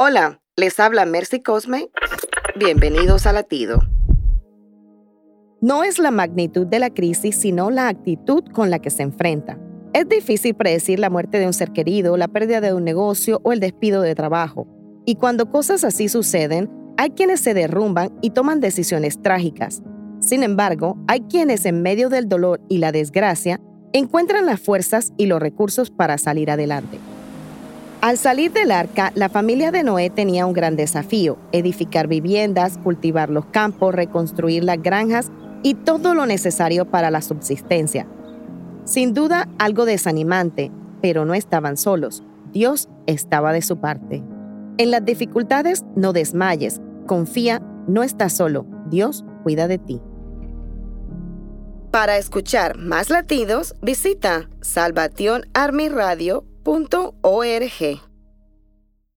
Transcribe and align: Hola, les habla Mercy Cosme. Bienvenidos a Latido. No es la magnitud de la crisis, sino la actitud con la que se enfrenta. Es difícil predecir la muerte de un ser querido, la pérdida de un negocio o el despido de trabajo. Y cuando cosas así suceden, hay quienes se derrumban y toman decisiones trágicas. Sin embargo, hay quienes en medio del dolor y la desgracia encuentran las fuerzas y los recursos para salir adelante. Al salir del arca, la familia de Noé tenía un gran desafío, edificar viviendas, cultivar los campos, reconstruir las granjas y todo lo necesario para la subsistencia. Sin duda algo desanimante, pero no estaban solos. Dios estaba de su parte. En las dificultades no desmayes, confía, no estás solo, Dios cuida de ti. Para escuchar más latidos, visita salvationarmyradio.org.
Hola, 0.00 0.40
les 0.56 0.80
habla 0.80 1.06
Mercy 1.06 1.40
Cosme. 1.40 1.88
Bienvenidos 2.56 3.26
a 3.26 3.32
Latido. 3.32 3.78
No 5.60 5.84
es 5.84 6.00
la 6.00 6.10
magnitud 6.10 6.66
de 6.66 6.80
la 6.80 6.90
crisis, 6.90 7.36
sino 7.36 7.70
la 7.70 7.86
actitud 7.86 8.42
con 8.52 8.70
la 8.70 8.80
que 8.80 8.90
se 8.90 9.04
enfrenta. 9.04 9.56
Es 9.92 10.08
difícil 10.08 10.56
predecir 10.56 10.98
la 10.98 11.10
muerte 11.10 11.38
de 11.38 11.46
un 11.46 11.52
ser 11.52 11.70
querido, 11.70 12.16
la 12.16 12.26
pérdida 12.26 12.60
de 12.60 12.74
un 12.74 12.82
negocio 12.82 13.40
o 13.44 13.52
el 13.52 13.60
despido 13.60 14.02
de 14.02 14.16
trabajo. 14.16 14.66
Y 15.06 15.14
cuando 15.14 15.48
cosas 15.48 15.84
así 15.84 16.08
suceden, 16.08 16.68
hay 16.96 17.10
quienes 17.10 17.40
se 17.40 17.54
derrumban 17.54 18.18
y 18.20 18.30
toman 18.30 18.58
decisiones 18.58 19.22
trágicas. 19.22 19.80
Sin 20.18 20.42
embargo, 20.42 20.98
hay 21.06 21.20
quienes 21.20 21.66
en 21.66 21.82
medio 21.82 22.08
del 22.08 22.28
dolor 22.28 22.60
y 22.68 22.78
la 22.78 22.90
desgracia 22.90 23.60
encuentran 23.92 24.44
las 24.44 24.60
fuerzas 24.60 25.12
y 25.16 25.26
los 25.26 25.40
recursos 25.40 25.92
para 25.92 26.18
salir 26.18 26.50
adelante. 26.50 26.98
Al 28.04 28.18
salir 28.18 28.52
del 28.52 28.70
arca, 28.70 29.12
la 29.14 29.30
familia 29.30 29.70
de 29.70 29.82
Noé 29.82 30.10
tenía 30.10 30.44
un 30.44 30.52
gran 30.52 30.76
desafío, 30.76 31.38
edificar 31.52 32.06
viviendas, 32.06 32.76
cultivar 32.76 33.30
los 33.30 33.46
campos, 33.46 33.94
reconstruir 33.94 34.62
las 34.62 34.82
granjas 34.82 35.32
y 35.62 35.72
todo 35.72 36.12
lo 36.12 36.26
necesario 36.26 36.84
para 36.84 37.10
la 37.10 37.22
subsistencia. 37.22 38.06
Sin 38.84 39.14
duda 39.14 39.48
algo 39.58 39.86
desanimante, 39.86 40.70
pero 41.00 41.24
no 41.24 41.32
estaban 41.32 41.78
solos. 41.78 42.22
Dios 42.52 42.90
estaba 43.06 43.54
de 43.54 43.62
su 43.62 43.78
parte. 43.78 44.22
En 44.76 44.90
las 44.90 45.02
dificultades 45.02 45.86
no 45.96 46.12
desmayes, 46.12 46.82
confía, 47.06 47.62
no 47.88 48.02
estás 48.02 48.34
solo, 48.34 48.66
Dios 48.90 49.24
cuida 49.44 49.66
de 49.66 49.78
ti. 49.78 50.02
Para 51.90 52.18
escuchar 52.18 52.76
más 52.76 53.08
latidos, 53.08 53.74
visita 53.80 54.50
salvationarmyradio.org. 56.64 58.13